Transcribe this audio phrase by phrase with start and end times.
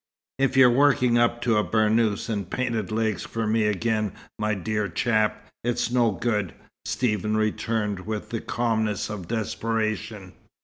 [0.39, 4.89] "If you're working up to a burnous and painted legs for me again, my dear
[4.89, 10.33] chap, it's no good," Stephen returned with the calmness of desperation.